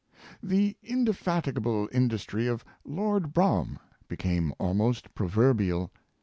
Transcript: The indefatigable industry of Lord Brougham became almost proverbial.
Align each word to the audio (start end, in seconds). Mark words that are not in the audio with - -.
The 0.41 0.77
indefatigable 0.81 1.87
industry 1.91 2.47
of 2.47 2.65
Lord 2.83 3.33
Brougham 3.33 3.77
became 4.07 4.51
almost 4.57 5.13
proverbial. 5.13 5.91